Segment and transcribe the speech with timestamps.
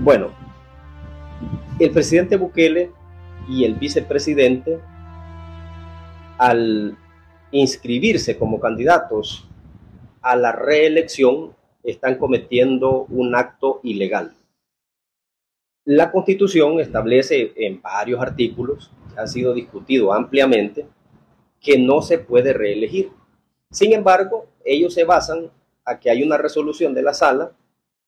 [0.00, 0.30] Bueno,
[1.80, 2.92] el presidente Bukele
[3.48, 4.78] y el vicepresidente,
[6.38, 6.96] al
[7.50, 9.48] inscribirse como candidatos
[10.22, 14.34] a la reelección, están cometiendo un acto ilegal.
[15.84, 20.86] La constitución establece en varios artículos, que han sido discutidos ampliamente,
[21.60, 23.10] que no se puede reelegir.
[23.72, 25.50] Sin embargo, ellos se basan
[25.84, 27.50] a que hay una resolución de la sala,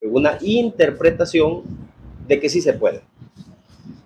[0.02, 1.79] una interpretación
[2.30, 3.02] de que sí se puede.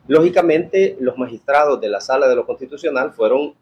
[0.08, 3.54] Lógicamente, los magistrados de la sala de lo constitucional fueron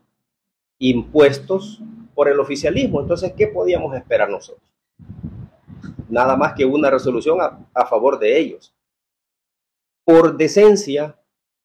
[0.79, 1.81] impuestos
[2.15, 3.01] por el oficialismo.
[3.01, 4.63] Entonces, ¿qué podíamos esperar nosotros?
[6.09, 8.73] Nada más que una resolución a, favor de ellos.
[10.05, 11.19] Por decencia,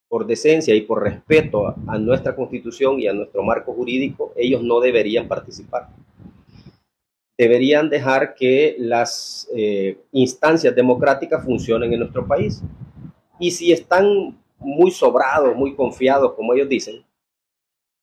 [0.08, 4.80] por decencia y por respeto a, nuestra constitución y a nuestro marco jurídico, ellos no
[4.80, 5.90] deberían participar.
[7.38, 12.64] Deberían dejar que las eh, instancias democráticas funcionen en nuestro país.
[13.40, 17.04] Y si están muy sobrados, muy confiados, como ellos dicen,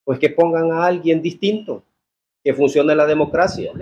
[0.04, 1.82] pues que pongan a alguien distinto,
[2.42, 3.72] que funcione la democracia.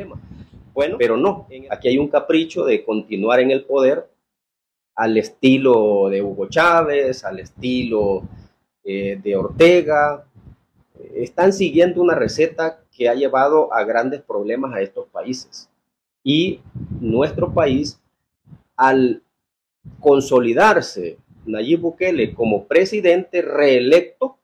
[0.72, 4.09] Bueno, pero no, aquí hay un capricho de continuar en el poder
[4.94, 8.22] al estilo de Hugo Chávez, al estilo
[8.84, 10.25] eh, de Ortega.
[11.14, 15.69] Están siguiendo una receta que ha llevado a grandes problemas a estos países.
[16.22, 16.61] Y
[17.00, 18.00] nuestro país,
[18.77, 19.22] al
[19.98, 24.38] consolidarse Nayib Bukele como presidente reelecto,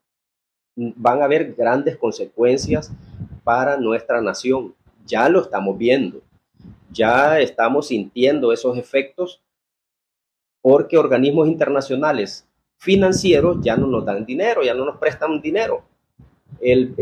[0.76, 2.92] van a haber grandes consecuencias
[3.44, 4.74] para nuestra nación.
[5.06, 6.20] Ya lo estamos viendo,
[6.90, 9.42] ya estamos sintiendo esos efectos
[10.60, 12.46] porque organismos internacionales
[12.78, 15.82] financieros ya no nos dan dinero, ya no nos prestan dinero.
[16.60, 16.94] El,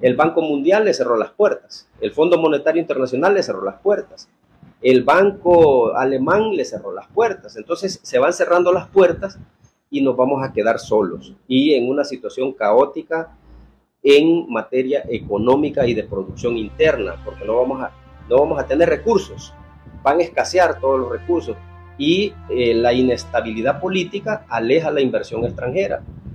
[0.00, 4.28] el Banco Mundial le cerró las puertas, el Fondo Monetario Internacional le cerró las puertas,
[4.84, 7.56] el banco alemán le cerró las puertas.
[7.56, 9.38] Entonces se van cerrando las puertas
[9.90, 13.34] y nos vamos a quedar solos y en una situación caótica
[14.02, 17.92] en materia económica y de producción interna, porque no vamos a,
[18.28, 19.54] no vamos a tener recursos,
[20.02, 21.56] van a escasear todos los recursos
[21.96, 26.02] y eh, la inestabilidad política aleja la inversión extranjera.